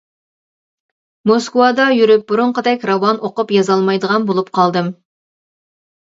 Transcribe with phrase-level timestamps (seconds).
[1.31, 4.93] موسكۋادا يۈرۈپ بۇرۇنقىدەك راۋان ئوقۇپ يازالمايدىغان بولۇپ قالدىم.